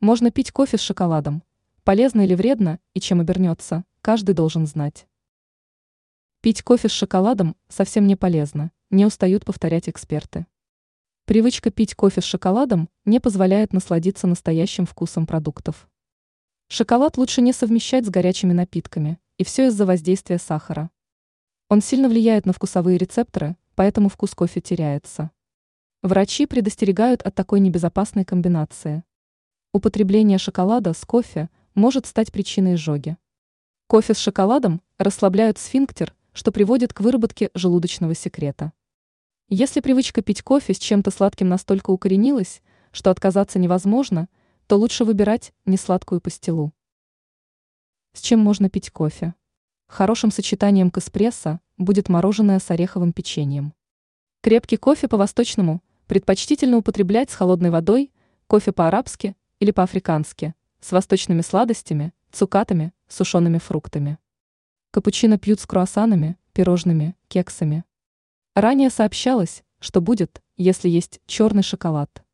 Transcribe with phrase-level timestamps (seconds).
[0.00, 1.42] Можно пить кофе с шоколадом.
[1.82, 5.08] Полезно или вредно, и чем обернется, каждый должен знать.
[6.40, 10.46] Пить кофе с шоколадом совсем не полезно, не устают повторять эксперты.
[11.24, 15.90] Привычка пить кофе с шоколадом не позволяет насладиться настоящим вкусом продуктов.
[16.68, 20.90] Шоколад лучше не совмещать с горячими напитками, и все из-за воздействия сахара.
[21.68, 25.32] Он сильно влияет на вкусовые рецепторы, поэтому вкус кофе теряется.
[26.02, 29.02] Врачи предостерегают от такой небезопасной комбинации.
[29.78, 33.16] Употребление шоколада с кофе может стать причиной изжоги.
[33.86, 38.72] Кофе с шоколадом расслабляют сфинктер, что приводит к выработке желудочного секрета.
[39.48, 42.60] Если привычка пить кофе с чем-то сладким настолько укоренилась,
[42.90, 44.28] что отказаться невозможно,
[44.66, 46.72] то лучше выбирать несладкую пастилу.
[48.14, 49.36] С чем можно пить кофе?
[49.86, 53.74] Хорошим сочетанием к эспрессо будет мороженое с ореховым печеньем.
[54.40, 58.10] Крепкий кофе по-восточному предпочтительно употреблять с холодной водой,
[58.48, 64.18] кофе по-арабски или по-африкански, с восточными сладостями, цукатами, сушеными фруктами.
[64.90, 67.84] Капучино пьют с круассанами, пирожными, кексами.
[68.54, 72.24] Ранее сообщалось, что будет, если есть черный шоколад.